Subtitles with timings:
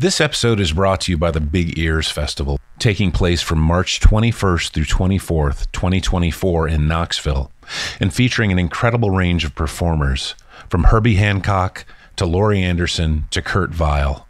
[0.00, 3.98] This episode is brought to you by the Big Ears Festival, taking place from March
[3.98, 7.50] 21st through 24th, 2024, in Knoxville,
[7.98, 10.36] and featuring an incredible range of performers,
[10.70, 11.84] from Herbie Hancock
[12.14, 14.28] to Laurie Anderson to Kurt Vile.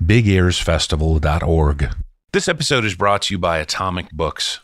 [0.00, 1.88] BigEarsFestival.org.
[2.32, 4.60] This episode is brought to you by Atomic Books.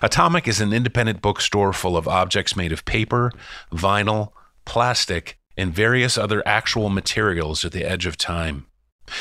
[0.00, 3.30] Atomic is an independent bookstore full of objects made of paper,
[3.70, 4.32] vinyl,
[4.64, 8.64] plastic, and various other actual materials at the edge of time.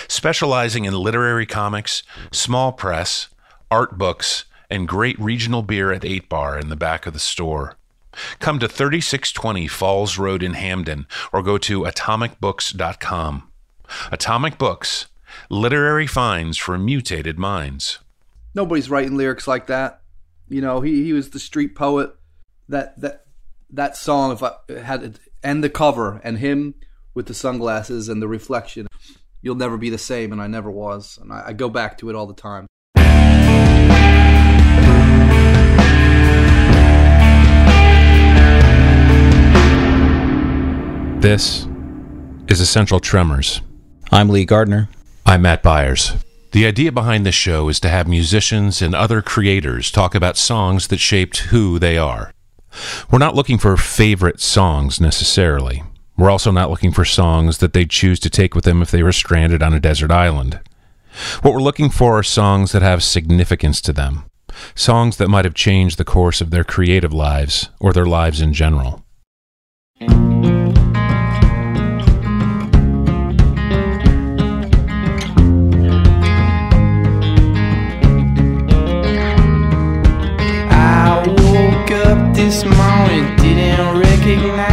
[0.07, 3.27] Specializing in literary comics, small press,
[3.69, 7.75] art books, and great regional beer at 8 Bar in the back of the store.
[8.39, 13.49] Come to 3620 Falls Road in Hampden or go to atomicbooks.com.
[14.11, 15.07] Atomic Books,
[15.49, 17.99] literary finds for mutated minds.
[18.53, 20.01] Nobody's writing lyrics like that.
[20.49, 22.13] You know, he, he was the street poet.
[22.67, 23.25] That that
[23.69, 26.75] that song, if I had and the cover and him
[27.13, 28.87] with the sunglasses and the reflection,
[29.41, 32.09] you'll never be the same, and I never was, and I, I go back to
[32.09, 32.67] it all the time.
[41.21, 41.67] This
[42.47, 43.61] is Essential Tremors.
[44.11, 44.89] I'm Lee Gardner.
[45.25, 46.21] I'm Matt Byars.
[46.51, 50.87] The idea behind this show is to have musicians and other creators talk about songs
[50.87, 52.33] that shaped who they are.
[53.11, 55.83] We're not looking for favorite songs necessarily.
[56.21, 59.01] We're also not looking for songs that they'd choose to take with them if they
[59.01, 60.59] were stranded on a desert island.
[61.41, 64.25] What we're looking for are songs that have significance to them,
[64.75, 68.53] songs that might have changed the course of their creative lives or their lives in
[68.53, 69.03] general.
[80.69, 84.70] I woke up this morning, didn't recognize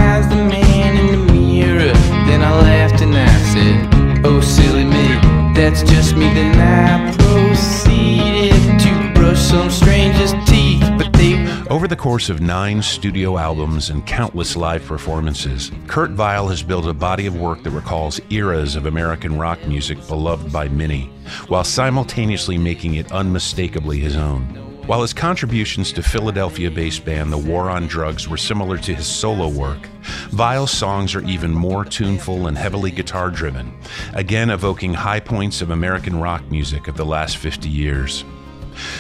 [5.69, 6.33] that's just me.
[6.33, 12.81] Then I proceeded to brush some stranger's teeth, but they Over the course of nine
[12.81, 17.71] studio albums and countless live performances, Kurt Vile has built a body of work that
[17.71, 21.11] recalls eras of American rock music beloved by many,
[21.49, 24.45] while simultaneously making it unmistakably his own.
[24.87, 29.07] While his contributions to Philadelphia based band The War on Drugs were similar to his
[29.07, 29.87] solo work,
[30.31, 33.73] Vile's songs are even more tuneful and heavily guitar driven,
[34.15, 38.25] again evoking high points of American rock music of the last 50 years.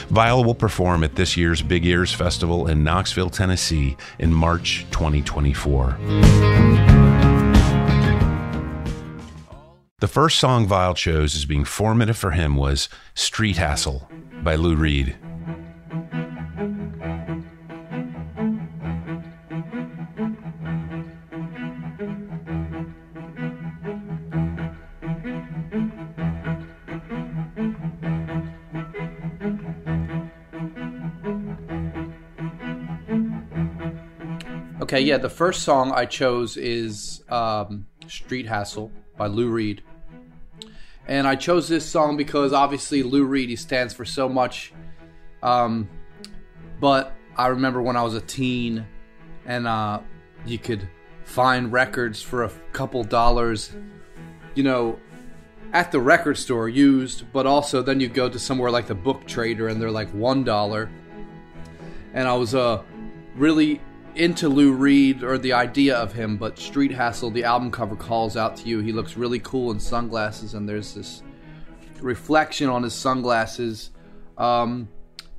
[0.08, 5.96] Vile will perform at this year's Big Ears Festival in Knoxville, Tennessee in March 2024.
[10.00, 14.08] The first song Vile chose as being formative for him was Street Hassle
[14.42, 15.16] by Lou Reed.
[34.98, 39.80] Okay, yeah, the first song I chose is um, Street Hassle by Lou Reed.
[41.06, 44.72] And I chose this song because obviously Lou Reed, he stands for so much.
[45.40, 45.88] Um,
[46.80, 48.88] but I remember when I was a teen
[49.46, 50.00] and uh,
[50.44, 50.88] you could
[51.22, 53.70] find records for a couple dollars,
[54.56, 54.98] you know,
[55.72, 59.24] at the record store used, but also then you go to somewhere like the book
[59.28, 60.90] trader and they're like $1.
[62.14, 62.82] And I was uh,
[63.36, 63.80] really
[64.14, 68.36] into Lou Reed or the idea of him, but Street Hassle, the album cover calls
[68.36, 68.80] out to you.
[68.80, 71.22] He looks really cool in sunglasses, and there's this
[72.00, 73.90] reflection on his sunglasses.
[74.36, 74.88] Um,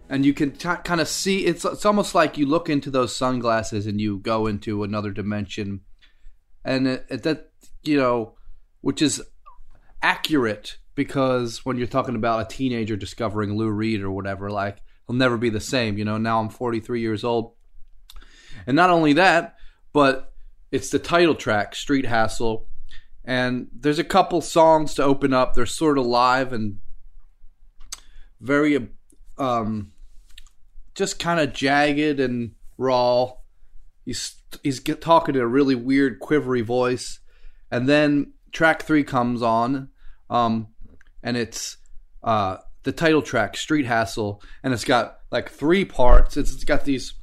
[0.10, 3.16] and you can t- kind of see it's it's almost like you look into those
[3.16, 5.82] sunglasses and you go into another dimension,
[6.66, 7.52] and it, it, that
[7.84, 8.34] you know,
[8.82, 9.22] which is
[10.02, 15.16] accurate because when you're talking about a teenager discovering Lou Reed or whatever, like he'll
[15.16, 15.98] never be the same.
[15.98, 17.54] You know, now I'm 43 years old.
[18.68, 19.56] And not only that,
[19.94, 20.34] but
[20.72, 22.68] it's the title track, Street Hassle.
[23.26, 25.54] And there's a couple songs to open up.
[25.54, 26.80] They're sort of live and
[28.40, 28.90] very,
[29.38, 29.92] um,
[30.96, 33.34] just kind of jagged and raw.
[34.06, 37.20] He's he's talking in a really weird, quivery voice.
[37.72, 39.90] And then track three comes on,
[40.30, 40.68] um,
[41.22, 41.78] and it's
[42.24, 46.38] uh, the title track, Street Hassle, and it's got like three parts.
[46.38, 47.14] It's, it's got these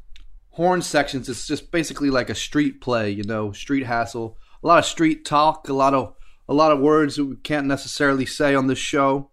[0.56, 1.28] horn sections.
[1.28, 4.38] It's just basically like a street play, you know, street hassle.
[4.64, 6.14] A lot of street talk, a lot of
[6.48, 9.30] a lot of words that we can't necessarily say on this show,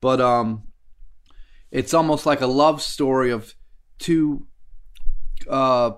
[0.00, 0.64] but um,
[1.70, 3.54] it's almost like a love story of
[3.98, 4.46] two
[5.48, 5.92] uh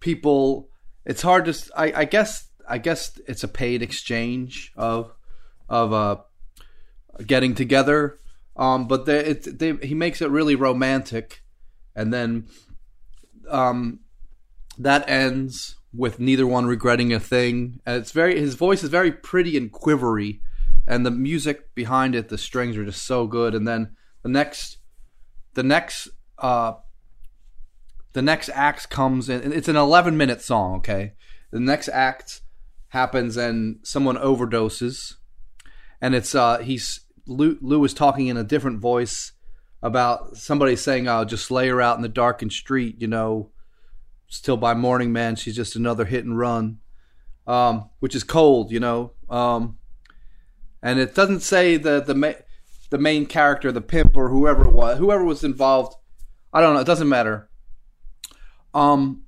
[0.00, 0.70] people.
[1.04, 1.54] It's hard to.
[1.76, 2.48] I, I guess.
[2.66, 5.12] I guess it's a paid exchange of
[5.68, 6.16] of uh
[7.26, 8.18] getting together.
[8.56, 11.42] Um, but they, it, they, he makes it really romantic,
[11.94, 12.48] and then
[13.48, 14.00] um,
[14.78, 17.80] that ends with neither one regretting a thing.
[17.86, 20.40] And it's very his voice is very pretty and quivery,
[20.86, 23.54] and the music behind it, the strings are just so good.
[23.54, 24.78] And then the next,
[25.54, 26.08] the next,
[26.38, 26.74] uh,
[28.12, 29.52] the next act comes in.
[29.52, 30.76] It's an 11 minute song.
[30.76, 31.14] Okay,
[31.50, 32.40] the next act
[32.88, 35.14] happens and someone overdoses,
[36.00, 39.32] and it's uh he's Lou, Lou is talking in a different voice
[39.82, 43.50] about somebody saying, "I'll just lay her out in the darkened street," you know,
[44.28, 45.36] still by morning, man.
[45.36, 46.78] She's just another hit and run,
[47.46, 49.12] um, which is cold, you know.
[49.28, 49.78] Um,
[50.82, 52.32] and it doesn't say the the ma-
[52.90, 55.96] the main character, the pimp or whoever it was, whoever was involved.
[56.52, 56.80] I don't know.
[56.80, 57.50] It doesn't matter.
[58.74, 59.24] Um,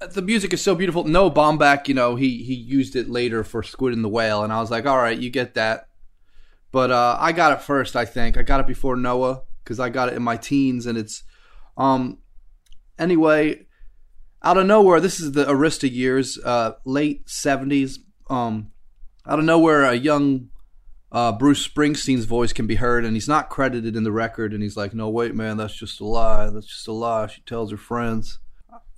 [0.00, 1.04] the music is so beautiful.
[1.04, 4.52] Noah, Baumbach, you know, he he used it later for Squid and the Whale, and
[4.52, 5.88] I was like, all right, you get that.
[6.72, 8.36] But uh, I got it first, I think.
[8.36, 11.22] I got it before Noah because I got it in my teens, and it's
[11.76, 12.18] um
[12.98, 13.66] anyway
[14.42, 15.00] out of nowhere.
[15.00, 17.98] This is the Arista years, uh, late seventies.
[18.28, 18.72] Um,
[19.26, 20.50] out of nowhere, a young
[21.12, 24.52] uh, Bruce Springsteen's voice can be heard, and he's not credited in the record.
[24.52, 26.48] And he's like, "No, wait, man, that's just a lie.
[26.50, 28.38] That's just a lie." She tells her friends.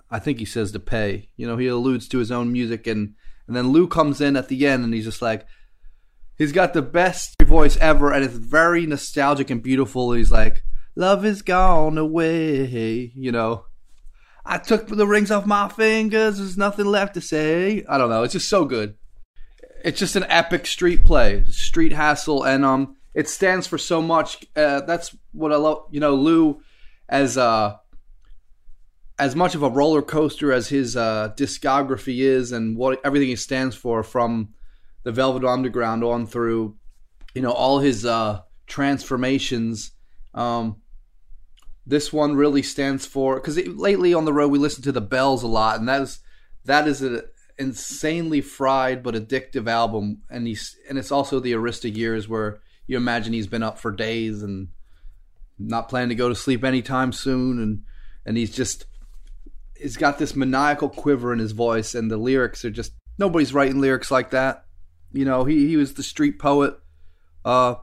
[0.09, 1.29] I think he says to pay.
[1.35, 3.15] You know, he alludes to his own music, and
[3.47, 5.45] and then Lou comes in at the end, and he's just like,
[6.37, 10.13] he's got the best voice ever, and it's very nostalgic and beautiful.
[10.13, 10.63] He's like,
[10.95, 13.65] "Love is gone away," you know.
[14.45, 16.37] I took the rings off my fingers.
[16.37, 17.85] There's nothing left to say.
[17.87, 18.23] I don't know.
[18.23, 18.95] It's just so good.
[19.83, 24.45] It's just an epic street play, street hassle, and um, it stands for so much.
[24.55, 25.85] Uh, that's what I love.
[25.91, 26.61] You know, Lou,
[27.07, 27.77] as uh,
[29.19, 33.35] as much of a roller coaster as his uh, discography is, and what everything he
[33.35, 34.53] stands for, from
[35.03, 36.75] the Velvet Underground on through,
[37.33, 39.91] you know, all his uh, transformations.
[40.33, 40.77] Um,
[41.85, 45.43] this one really stands for because lately on the road we listen to the Bells
[45.43, 46.19] a lot, and that is
[46.65, 47.21] that is an
[47.57, 52.97] insanely fried but addictive album, and he's and it's also the Arista years where you
[52.97, 54.69] imagine he's been up for days and
[55.59, 57.83] not planning to go to sleep anytime soon, and
[58.25, 58.85] and he's just
[59.77, 63.81] he's got this maniacal quiver in his voice, and the lyrics are just nobody's writing
[63.81, 64.62] lyrics like that.
[65.13, 66.75] You know, he he was the street poet.
[67.45, 67.75] Uh,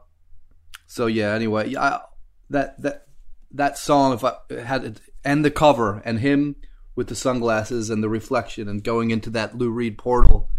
[0.87, 1.33] so yeah.
[1.33, 2.01] Anyway, I,
[2.49, 3.07] that that
[3.51, 4.33] that song, if I
[4.63, 6.55] had it, and the cover, and him
[6.95, 10.49] with the sunglasses and the reflection, and going into that Lou Reed portal,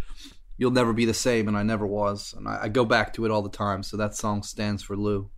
[0.57, 3.25] you'll never be the same, and I never was, and I, I go back to
[3.25, 3.83] it all the time.
[3.83, 5.31] So that song stands for Lou.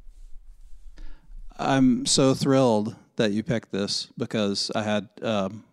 [1.57, 5.65] I'm so thrilled that you picked this because I had um,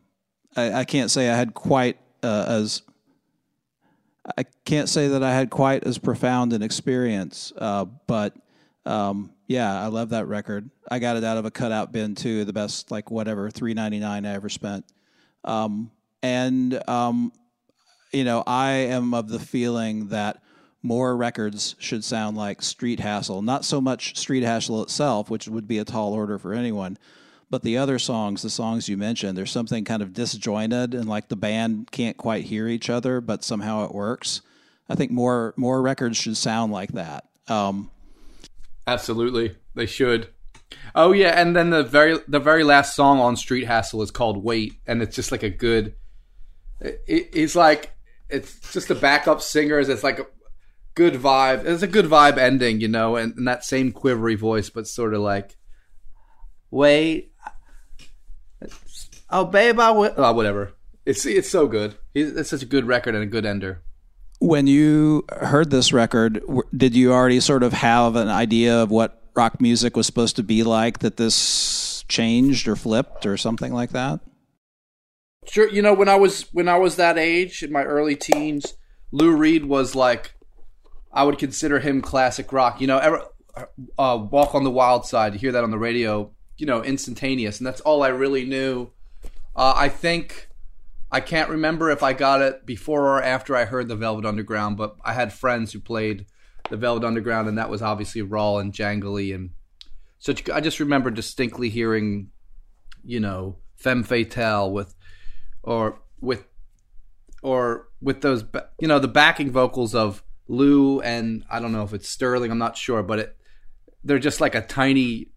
[0.55, 2.83] I, I, can't say I had quite uh, as
[4.37, 8.35] I can't say that I had quite as profound an experience, uh, but
[8.85, 10.69] um, yeah, I love that record.
[10.89, 12.45] I got it out of a cutout bin too.
[12.45, 14.85] The best, like whatever, three ninety nine I ever spent.
[15.43, 15.91] Um,
[16.21, 17.31] and um,
[18.11, 20.41] you know, I am of the feeling that
[20.83, 23.41] more records should sound like Street Hassle.
[23.41, 26.97] Not so much Street Hassle itself, which would be a tall order for anyone,
[27.51, 31.27] but the other songs, the songs you mentioned, there's something kind of disjointed and like
[31.27, 34.41] the band can't quite hear each other, but somehow it works.
[34.89, 37.25] I think more more records should sound like that.
[37.47, 37.91] Um,
[38.87, 40.29] Absolutely, they should.
[40.95, 44.43] Oh yeah, and then the very the very last song on Street Hassle is called
[44.43, 45.93] "Wait," and it's just like a good.
[46.79, 47.01] It,
[47.33, 47.91] it's like
[48.29, 49.89] it's just a backup singers.
[49.89, 50.25] It's like a
[50.95, 51.65] good vibe.
[51.65, 55.13] It's a good vibe ending, you know, and, and that same quivery voice, but sort
[55.13, 55.57] of like,
[56.69, 57.30] wait,
[59.31, 60.13] oh babe, I will.
[60.17, 60.73] Oh, whatever.
[61.05, 61.95] It's it's so good.
[62.13, 63.83] It's such a good record and a good ender.
[64.39, 66.41] When you heard this record,
[66.75, 70.43] did you already sort of have an idea of what rock music was supposed to
[70.43, 70.99] be like?
[70.99, 74.19] That this changed or flipped or something like that?
[75.47, 75.69] Sure.
[75.69, 78.75] You know, when I was when I was that age in my early teens,
[79.11, 80.33] Lou Reed was like,
[81.11, 82.79] I would consider him classic rock.
[82.79, 83.25] You know, ever,
[83.97, 86.31] uh, "Walk on the Wild Side." You hear that on the radio.
[86.57, 88.91] You know, instantaneous, and that's all I really knew.
[89.55, 90.49] Uh, I think
[91.11, 94.77] I can't remember if I got it before or after I heard the Velvet Underground,
[94.77, 96.25] but I had friends who played
[96.69, 99.51] the Velvet Underground, and that was obviously raw and jangly, and
[100.19, 102.29] so I just remember distinctly hearing,
[103.03, 104.95] you know, Femme Fatale with,
[105.63, 106.45] or with,
[107.41, 108.45] or with those,
[108.79, 112.57] you know, the backing vocals of Lou and I don't know if it's Sterling, I'm
[112.57, 113.37] not sure, but it,
[114.03, 115.31] they're just like a tiny,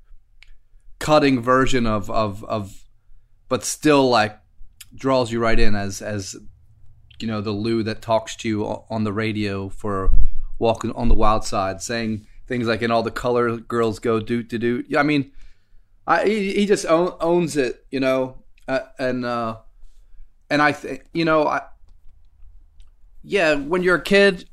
[0.98, 2.83] cutting version of of of,
[3.48, 4.38] but still like
[4.94, 6.36] draws you right in as as
[7.20, 10.10] you know the Lou that talks to you on the radio for
[10.58, 14.50] walking on the wild side, saying things like in all the color girls go doot
[14.50, 14.86] to doot.
[14.88, 15.32] Yeah, I mean,
[16.06, 19.58] I he, he just own, owns it, you know, uh, and uh,
[20.50, 21.62] and I think you know, I
[23.22, 24.48] yeah, when you're a kid,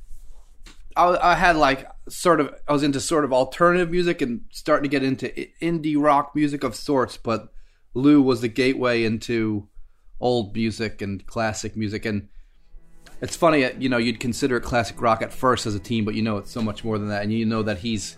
[0.96, 4.84] I, I had like sort of I was into sort of alternative music and starting
[4.84, 5.30] to get into
[5.62, 7.54] indie rock music of sorts, but
[7.94, 9.68] Lou was the gateway into
[10.20, 12.06] old music and classic music.
[12.06, 12.30] And
[13.22, 16.16] it's funny you know you'd consider it classic rock at first as a team but
[16.16, 17.24] you know it's so much more than that.
[17.24, 18.18] And you know that he's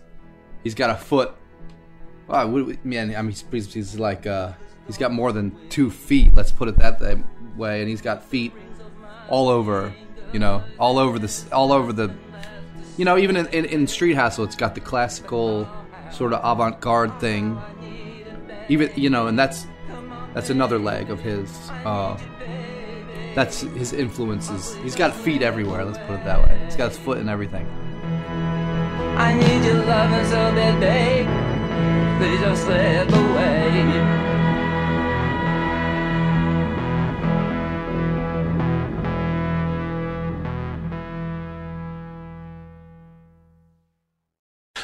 [0.64, 1.34] he's got a foot.
[2.28, 2.48] Wow
[2.84, 4.54] man i mean he's, he's like uh
[4.88, 7.00] he's got more than two feet let's put it that
[7.58, 7.82] way.
[7.82, 8.54] And he's got feet
[9.30, 9.94] all over
[10.34, 12.14] you know all over this all over the
[12.98, 15.68] you know even in, in, in street hassle it's got the classical
[16.12, 17.60] sort of avant-garde thing
[18.74, 19.66] even you know and that's
[20.34, 21.50] that's another leg of his.
[21.86, 22.18] Uh,
[23.36, 24.76] that's his influences.
[24.84, 25.84] He's got feet everywhere.
[25.86, 26.60] Let's put it that way.
[26.66, 27.66] He's got his foot in everything.
[29.18, 31.28] I need your loving so bad, babe.
[32.20, 34.33] Please don't slip away.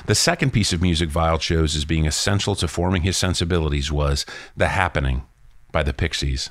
[0.09, 4.25] The second piece of music Vile chose as being essential to forming his sensibilities was
[4.57, 5.21] The Happening
[5.71, 6.49] by the Pixies.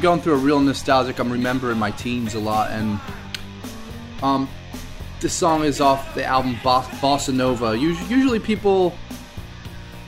[0.00, 1.18] Going through a real nostalgic.
[1.18, 2.98] I'm remembering my teens a lot, and
[4.22, 4.48] um,
[5.20, 7.76] this song is off the album Bossa Nova.
[7.76, 8.96] Usually, people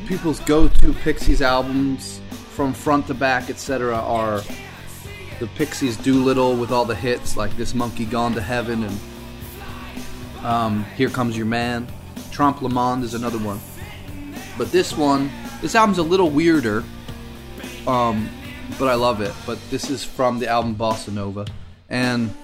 [0.06, 4.40] people's go-to Pixies albums from front to back, etc., are
[5.40, 9.00] the Pixies Doolittle with all the hits like "This Monkey Gone to Heaven" and
[10.42, 11.86] um, "Here Comes Your Man."
[12.30, 13.60] Trompe Le Monde is another one,
[14.56, 15.30] but this one,
[15.60, 16.82] this album's a little weirder.
[17.86, 18.30] Um,
[18.78, 19.32] but I love it.
[19.46, 21.46] But this is from the album Bossa Nova,
[21.88, 22.34] and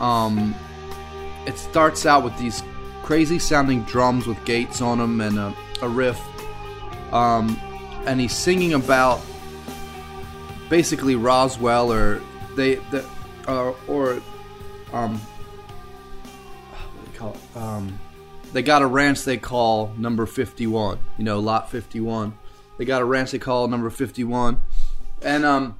[0.00, 0.54] um,
[1.46, 2.62] it starts out with these
[3.02, 6.20] crazy sounding drums with gates on them and a, a riff.
[7.12, 7.58] Um,
[8.06, 9.20] and he's singing about
[10.68, 12.20] basically Roswell or
[12.56, 13.06] they the
[13.46, 14.20] uh, or
[14.92, 17.56] um what do you call it?
[17.56, 17.98] Um,
[18.52, 22.36] they got a ranch they call number 51 you know lot 51
[22.78, 24.60] they got a ranch they call number 51
[25.24, 25.78] and um,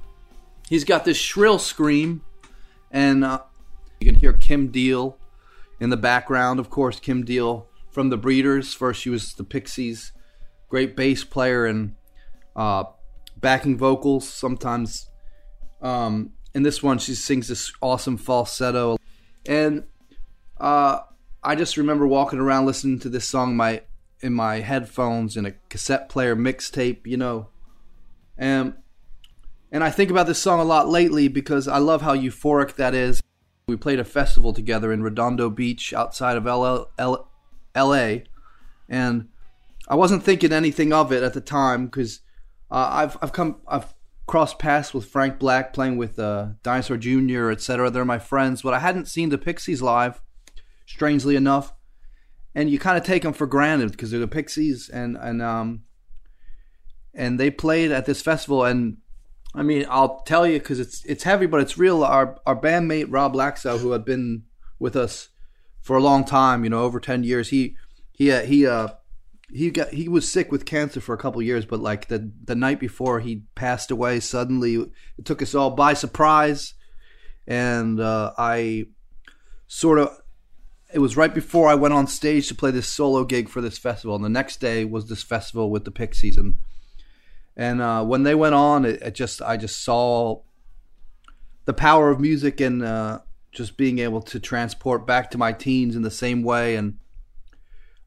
[0.67, 2.21] he's got this shrill scream,
[2.91, 3.41] and uh,
[3.99, 5.17] you can hear Kim Deal
[5.79, 6.59] in the background.
[6.59, 8.73] Of course, Kim Deal from the Breeders.
[8.73, 10.11] First, she was the Pixies,
[10.69, 11.95] great bass player and
[12.55, 12.85] uh,
[13.37, 14.27] backing vocals.
[14.27, 15.09] Sometimes,
[15.81, 18.97] um, in this one, she sings this awesome falsetto,
[19.45, 19.83] and
[20.59, 20.99] uh,
[21.43, 23.83] I just remember walking around listening to this song my
[24.21, 27.49] in my headphones in a cassette player mixtape, you know,
[28.37, 28.73] and
[29.71, 32.93] and I think about this song a lot lately because I love how euphoric that
[32.93, 33.21] is.
[33.67, 38.17] We played a festival together in Redondo Beach outside of LA,
[38.87, 39.27] and
[39.87, 42.21] I wasn't thinking anything of it at the time because
[42.69, 43.93] uh, I've I've come I've
[44.27, 47.49] crossed paths with Frank Black playing with uh, Dinosaur Jr.
[47.51, 47.89] etc.
[47.89, 50.21] They're my friends, but I hadn't seen the Pixies live,
[50.85, 51.73] strangely enough,
[52.53, 55.83] and you kind of take them for granted because they're the Pixies and and um
[57.13, 58.97] and they played at this festival and
[59.55, 62.03] I mean, I'll tell you because it's it's heavy, but it's real.
[62.03, 64.43] Our our bandmate Rob Laakso, who had been
[64.79, 65.29] with us
[65.81, 67.77] for a long time, you know, over ten years, he
[68.11, 68.89] he uh, he uh
[69.51, 72.55] he got he was sick with cancer for a couple years, but like the the
[72.55, 74.75] night before he passed away suddenly,
[75.17, 76.73] it took us all by surprise,
[77.47, 78.87] and uh, I
[79.67, 80.09] sort of
[80.93, 83.77] it was right before I went on stage to play this solo gig for this
[83.77, 86.37] festival, and the next day was this festival with the Pixies.
[86.37, 86.55] And
[87.57, 90.41] and uh, when they went on, it, it, just I just saw
[91.65, 93.19] the power of music and uh,
[93.51, 96.75] just being able to transport back to my teens in the same way.
[96.75, 96.97] And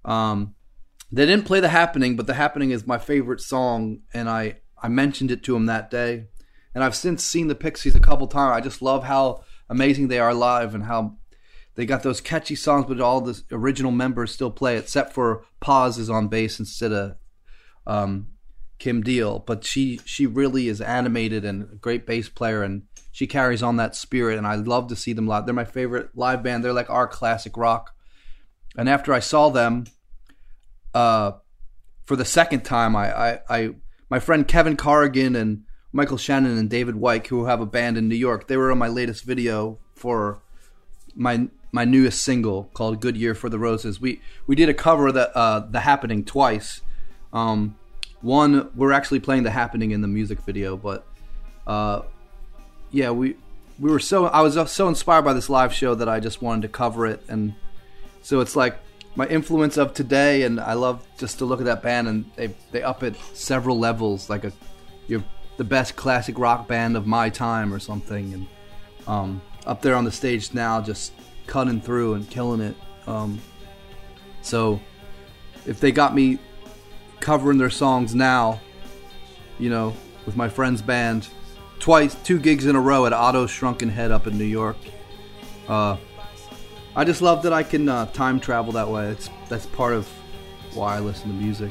[0.05, 0.55] um,
[1.11, 4.89] they didn't play the happening, but the happening is my favorite song, and I I
[4.89, 6.27] mentioned it to him that day.
[6.75, 8.57] And I've since seen the Pixies a couple times.
[8.57, 11.17] I just love how amazing they are live and how
[11.75, 15.97] they got those catchy songs, but all the original members still play, except for Paz
[15.97, 17.17] is on bass instead of
[17.87, 18.29] um,
[18.79, 23.27] Kim Deal, but she she really is animated and a great bass player, and she
[23.27, 24.39] carries on that spirit.
[24.39, 25.47] And I love to see them live.
[25.47, 26.65] They're my favorite live band.
[26.65, 27.95] They're like our classic rock.
[28.77, 29.85] and after I saw them,
[30.95, 31.33] uh,
[32.05, 33.71] for the second time, I, I, I
[34.09, 38.09] my friend Kevin Corrigan and Michael Shannon and David White, who have a band in
[38.09, 40.43] New York, they were on my latest video for
[41.15, 45.09] my my newest single called "Good Year for the Roses." We we did a cover
[45.09, 46.83] of the uh, the Happening twice.
[47.33, 47.77] Um,
[48.21, 51.07] one we're actually playing the Happening in the music video, but
[51.67, 52.03] uh,
[52.91, 53.37] yeah, we
[53.79, 56.63] we were so I was so inspired by this live show that I just wanted
[56.63, 57.55] to cover it, and
[58.23, 58.79] so it's like
[59.15, 62.55] my influence of today, and I love just to look at that band, and they
[62.73, 64.53] they up it several levels, like a
[65.07, 65.25] you're
[65.57, 68.47] the best classic rock band of my time or something, and
[69.07, 71.13] um, up there on the stage now, just
[71.47, 72.77] cutting through and killing it.
[73.07, 73.41] Um,
[74.43, 74.81] so
[75.67, 76.39] if they got me
[77.21, 78.61] covering their songs now,
[79.59, 79.95] you know,
[80.27, 81.29] with my friend's band,
[81.79, 84.77] twice, two gigs in a row at Otto's Shrunken Head up in New York.
[85.69, 85.97] Uh,
[86.97, 89.09] I just love that I can uh, time travel that way.
[89.09, 90.09] It's that's part of
[90.75, 91.71] why I listen to music.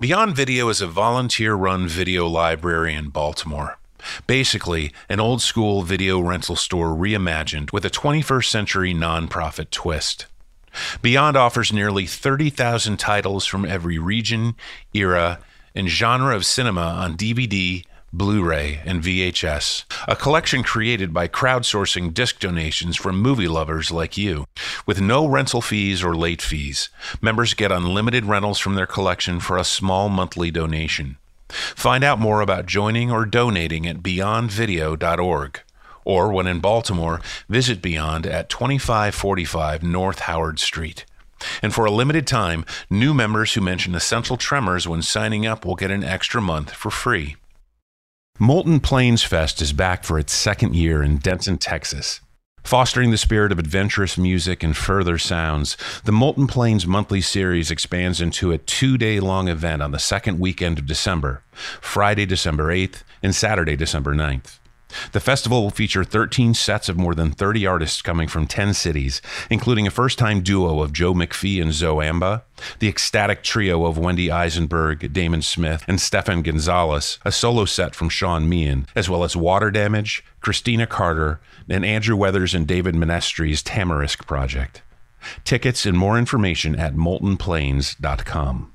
[0.00, 3.78] Beyond Video is a volunteer run video library in Baltimore.
[4.26, 10.24] Basically, an old school video rental store reimagined with a 21st century nonprofit twist.
[11.02, 14.54] Beyond offers nearly 30,000 titles from every region,
[14.94, 15.38] era,
[15.74, 22.12] and genre of cinema on DVD, Blu ray, and VHS, a collection created by crowdsourcing
[22.12, 24.46] disc donations from movie lovers like you.
[24.84, 26.88] With no rental fees or late fees,
[27.20, 31.18] members get unlimited rentals from their collection for a small monthly donation.
[31.50, 35.60] Find out more about joining or donating at beyondvideo.org.
[36.04, 41.04] Or when in Baltimore, visit Beyond at 2545 North Howard Street.
[41.62, 45.76] And for a limited time, new members who mention Essential Tremors when signing up will
[45.76, 47.36] get an extra month for free.
[48.42, 52.22] Molten Plains Fest is back for its second year in Denton, Texas.
[52.64, 55.76] Fostering the spirit of adventurous music and further sounds,
[56.06, 60.40] the Molten Plains monthly series expands into a two day long event on the second
[60.40, 64.59] weekend of December, Friday, December 8th, and Saturday, December 9th.
[65.12, 69.22] The festival will feature 13 sets of more than 30 artists coming from 10 cities,
[69.48, 72.44] including a first time duo of Joe McPhee and Zoe Amba,
[72.78, 78.08] the ecstatic trio of Wendy Eisenberg, Damon Smith, and Stefan Gonzalez, a solo set from
[78.08, 83.62] Sean Meehan, as well as Water Damage, Christina Carter, and Andrew Weathers and David Menestre's
[83.62, 84.82] Tamarisk Project.
[85.44, 88.72] Tickets and more information at moltenplains.com.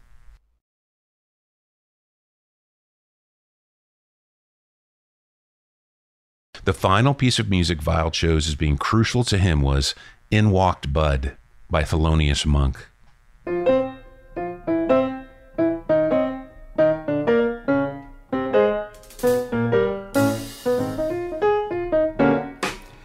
[6.65, 9.93] The final piece of music Vile chose as being crucial to him was
[10.31, 11.37] In Walked Bud
[11.69, 12.87] by Thelonious Monk.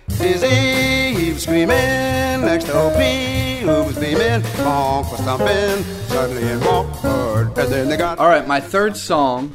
[0.09, 1.68] Dizzy, he was screaming
[2.40, 4.42] next to OP, who was beaming.
[4.64, 8.18] Monk was thumping, suddenly in walked and then they got.
[8.18, 9.55] All right, my third song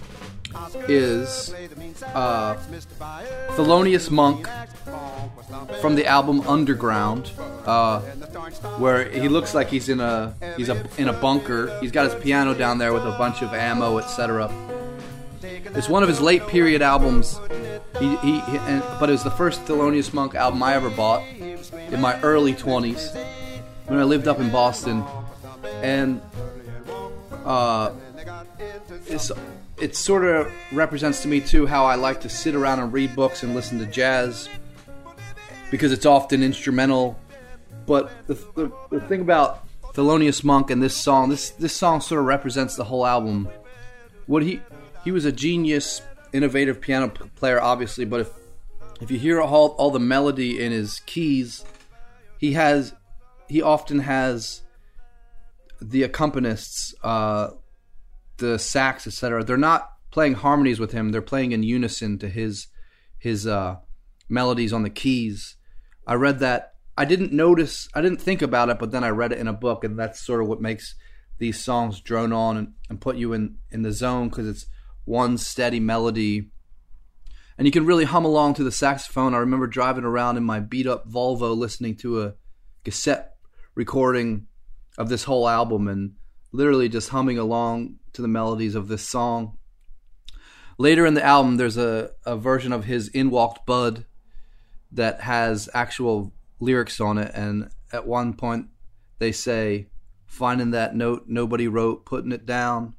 [0.88, 1.56] is
[2.14, 2.56] uh,
[3.56, 4.48] Thelonious Monk
[5.80, 7.32] from the album Underground,
[7.66, 8.02] uh,
[8.80, 11.80] where he looks like he's in a he's a, in a bunker.
[11.80, 14.52] He's got his piano down there with a bunch of ammo, etc.
[15.42, 17.40] It's one of his late period albums.
[18.00, 21.24] He, he, he and, but it was the first Thelonious Monk album I ever bought
[21.26, 23.16] in my early 20s
[23.86, 25.04] when I lived up in Boston,
[25.82, 26.22] and
[27.46, 27.92] uh,
[29.08, 29.32] it's
[29.78, 33.16] it sort of represents to me too how I like to sit around and read
[33.16, 34.50] books and listen to jazz
[35.70, 37.20] because it's often instrumental.
[37.86, 42.20] But the, the, the thing about Thelonious Monk and this song, this this song sort
[42.20, 43.50] of represents the whole album.
[44.26, 44.62] What he
[45.04, 46.02] he was a genius,
[46.34, 48.06] innovative piano player, obviously.
[48.06, 48.30] But if
[49.02, 51.64] if you hear all all the melody in his keys,
[52.38, 52.94] he has
[53.48, 54.62] he often has
[55.82, 56.94] the accompanists.
[57.04, 57.52] Uh,
[58.38, 59.44] the sax, etc.
[59.44, 61.12] They're not playing harmonies with him.
[61.12, 62.68] They're playing in unison to his
[63.18, 63.78] his uh,
[64.30, 65.58] melodies on the keys.
[66.08, 66.74] I read that.
[66.98, 67.90] I didn't notice.
[67.94, 70.26] I didn't think about it, but then I read it in a book, and that's
[70.26, 70.96] sort of what makes
[71.38, 74.66] these songs drone on and, and put you in in the zone because it's
[75.04, 76.50] one steady melody.
[77.58, 79.34] And you can really hum along to the saxophone.
[79.34, 82.34] I remember driving around in my beat up Volvo listening to a
[82.84, 83.36] cassette
[83.76, 84.48] recording
[84.98, 86.14] of this whole album and
[86.56, 89.58] literally just humming along to the melodies of this song.
[90.78, 94.06] Later in the album, there's a, a version of his In Walked Bud
[94.92, 98.68] that has actual lyrics on it, and at one point,
[99.20, 99.88] they say,
[100.26, 102.96] finding that note nobody wrote, putting it down.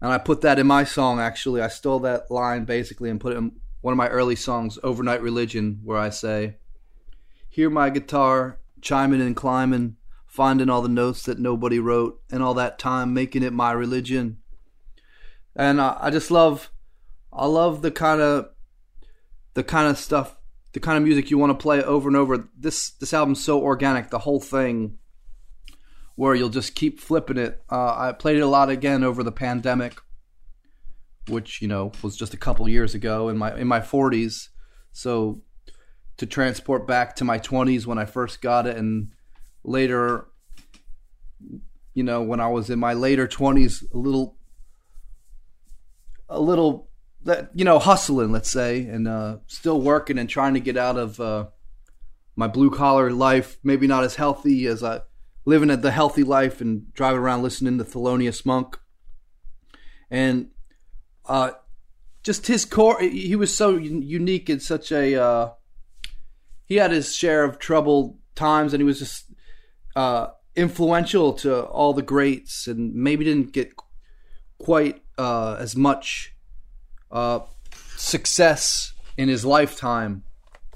[0.00, 1.60] And I put that in my song, actually.
[1.60, 3.52] I stole that line basically and put it in
[3.82, 6.56] one of my early songs, Overnight Religion, where I say,
[7.48, 9.96] Hear my guitar chiming and climbing,
[10.32, 14.38] finding all the notes that nobody wrote, and all that time making it my religion.
[15.54, 16.72] And I, I just love,
[17.30, 18.48] I love the kind of,
[19.52, 20.34] the kind of stuff,
[20.72, 22.48] the kind of music you want to play over and over.
[22.58, 24.96] This this album's so organic, the whole thing
[26.14, 27.62] where you'll just keep flipping it.
[27.70, 30.00] Uh, I played it a lot again over the pandemic,
[31.28, 34.48] which you know was just a couple years ago in my in my 40s.
[34.92, 35.42] So
[36.16, 39.12] to transport back to my 20s when I first got it, and
[39.64, 40.26] later,
[41.94, 44.36] you know, when I was in my later 20s, a little,
[46.28, 46.88] a little,
[47.24, 50.96] that you know, hustling, let's say, and uh, still working and trying to get out
[50.96, 51.46] of uh,
[52.34, 53.58] my blue collar life.
[53.62, 55.02] Maybe not as healthy as I
[55.44, 58.78] living at the healthy life and driving around listening to Thelonious Monk.
[60.10, 60.50] And
[61.26, 61.52] uh,
[62.22, 65.20] just his core, he was so unique in such a.
[65.20, 65.50] Uh,
[66.66, 69.31] he had his share of troubled times, and he was just
[69.96, 73.72] uh, influential to all the greats, and maybe didn't get
[74.58, 76.34] quite uh, as much
[77.10, 77.40] uh,
[77.96, 80.24] success in his lifetime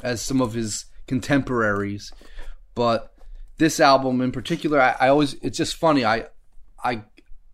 [0.03, 2.13] as some of his contemporaries,
[2.75, 3.13] but
[3.59, 6.05] this album in particular, I, I, always it's just funny.
[6.05, 6.27] I
[6.83, 7.05] I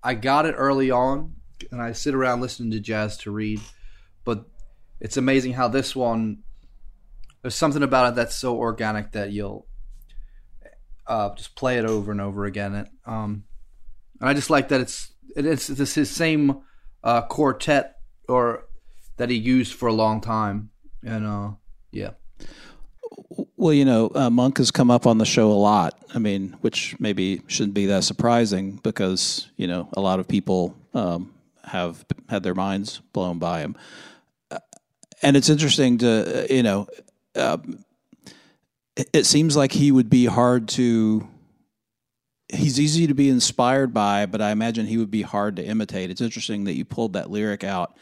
[0.03, 1.37] I got it early on,
[1.71, 3.61] and I sit around listening to jazz to read,
[4.25, 4.45] but
[5.01, 6.43] it's amazing how this one.
[7.43, 9.67] There's something about it that's so organic that you'll
[11.13, 12.75] uh, just play it over and over again.
[12.75, 13.45] It, um,
[14.19, 16.63] and I just like that it's it's, it's his same
[17.05, 17.97] uh, quartet
[18.29, 18.65] or
[19.19, 20.71] that he used for a long time,
[21.05, 21.51] and uh,
[21.91, 22.11] yeah.
[23.57, 25.95] Well, you know, uh, Monk has come up on the show a lot.
[26.15, 30.75] I mean, which maybe shouldn't be that surprising because you know a lot of people
[30.95, 33.77] um, have had their minds blown by him,
[34.51, 34.59] uh,
[35.21, 36.87] and it's interesting to uh, you know.
[37.35, 37.59] Uh,
[38.97, 41.27] it seems like he would be hard to
[42.49, 46.11] he's easy to be inspired by, but I imagine he would be hard to imitate.
[46.11, 47.97] It's interesting that you pulled that lyric out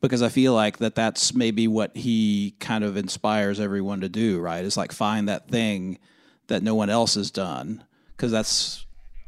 [0.00, 4.38] because I feel like that that's maybe what he kind of inspires everyone to do,
[4.40, 4.64] right?
[4.64, 5.98] It's like find that thing
[6.48, 7.84] that no one else has done
[8.16, 8.84] because that's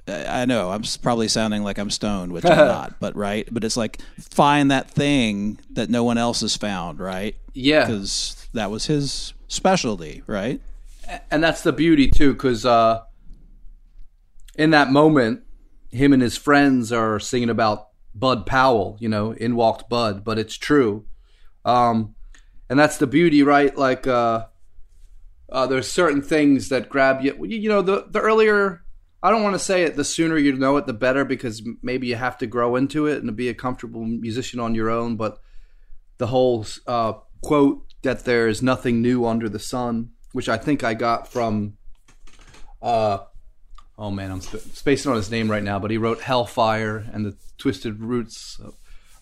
[0.09, 3.77] I know I'm probably sounding like I'm stoned, which I'm not, but right, but it's
[3.77, 7.35] like find that thing that no one else has found, right?
[7.55, 10.61] Yeah, because that was his specialty, right?
[11.31, 13.03] And that's the beauty too, because uh,
[14.57, 15.43] in that moment,
[15.91, 20.39] him and his friends are singing about Bud Powell, you know, in walked Bud, but
[20.39, 21.07] it's true.
[21.65, 22.15] Um,
[22.69, 23.77] and that's the beauty, right?
[23.77, 24.47] Like, uh,
[25.51, 27.45] uh, there's certain things that grab you.
[27.45, 28.83] You know, the the earlier,
[29.23, 32.09] I don't want to say it, the sooner you know it, the better, because maybe
[32.09, 35.17] you have to grow into it and be a comfortable musician on your own.
[35.17, 35.39] But
[36.19, 40.85] the whole uh, quote that there is nothing new under the sun, which I think
[40.85, 41.79] I got from
[42.83, 43.21] uh,
[43.99, 47.25] oh man, I'm sp- spacing on his name right now, but he wrote Hellfire and
[47.25, 48.75] the Twisted Roots of,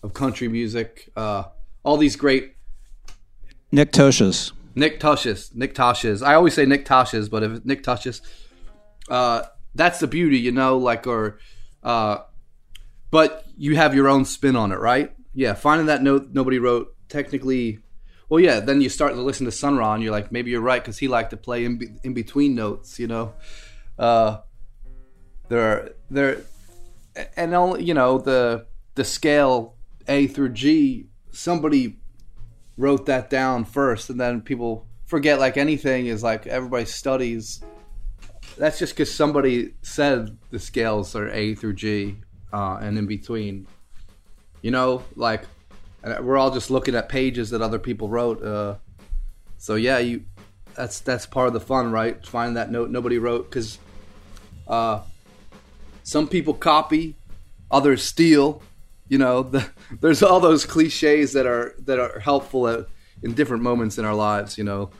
[0.03, 1.09] of country music.
[1.15, 1.43] Uh,
[1.83, 2.57] all these great
[3.71, 4.51] Nick Tosches.
[4.75, 5.55] Nick Tosches.
[5.55, 6.21] Nick Tosches.
[6.21, 8.19] I always say Nick Tosches, but if Nick Tosches,
[9.07, 11.39] uh, that's the beauty, you know, like or
[11.81, 12.17] uh,
[13.09, 15.15] but you have your own spin on it, right?
[15.33, 17.79] Yeah, finding that note nobody wrote technically
[18.29, 18.59] well, yeah.
[18.59, 20.97] Then you start to listen to Sun Ra, and you're like, maybe you're right because
[20.97, 23.33] he liked to play in, be- in between notes, you know.
[23.99, 24.37] Uh,
[25.47, 26.41] there, there,
[27.37, 29.75] and only you know the the scale
[30.07, 31.07] A through G.
[31.31, 31.97] Somebody
[32.77, 35.39] wrote that down first, and then people forget.
[35.39, 37.63] Like anything is like everybody studies.
[38.57, 42.17] That's just because somebody said the scales are A through G,
[42.51, 43.67] uh, and in between.
[44.61, 45.43] You know, like
[46.21, 48.43] we're all just looking at pages that other people wrote.
[48.43, 48.75] Uh,
[49.57, 50.25] so yeah, you
[50.75, 52.23] that's that's part of the fun, right?
[52.25, 53.79] Find that note nobody wrote because
[54.67, 55.01] uh,
[56.03, 57.15] some people copy,
[57.71, 58.61] others steal.
[59.07, 59.69] You know, the,
[60.01, 62.87] there's all those cliches that are that are helpful at,
[63.23, 64.57] in different moments in our lives.
[64.57, 64.91] You know,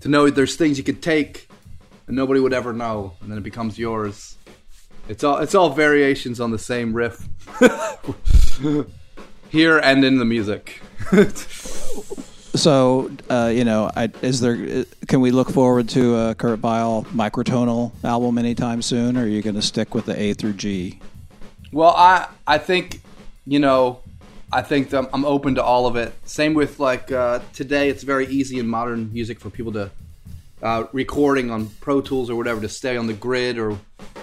[0.00, 1.48] to know there's things you could take
[2.06, 4.36] and nobody would ever know, and then it becomes yours.
[5.08, 7.28] It's all it's all variations on the same riff.
[9.50, 10.80] Here and in the music.
[12.56, 14.86] So, uh, you know, I, is there?
[15.08, 19.42] Can we look forward to a Kurt Vile microtonal album anytime soon, or are you
[19.42, 20.98] going to stick with the A through G?
[21.70, 23.02] Well, I I think
[23.44, 24.00] you know,
[24.50, 26.14] I think I'm, I'm open to all of it.
[26.24, 29.90] Same with like uh, today, it's very easy in modern music for people to
[30.62, 33.78] uh, recording on Pro Tools or whatever to stay on the grid or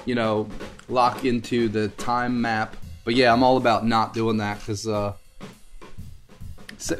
[0.05, 0.49] you know,
[0.89, 2.75] lock into the time map.
[3.03, 5.13] But yeah, I'm all about not doing that because uh,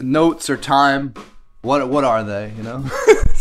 [0.02, 1.14] notes or time.
[1.62, 2.52] What what are they?
[2.58, 2.86] You know.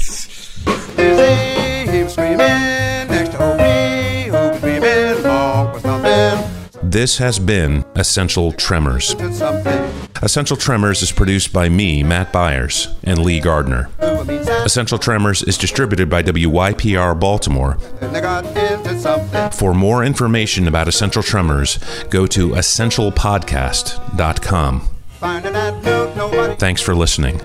[6.92, 9.14] This has been Essential Tremors.
[10.22, 13.88] Essential Tremors is produced by me, Matt Byars, and Lee Gardner.
[14.66, 17.78] Essential Tremors is distributed by WYPR Baltimore.
[19.52, 21.78] For more information about Essential Tremors,
[22.10, 24.88] go to essentialpodcast.com.
[26.58, 27.40] Thanks for listening.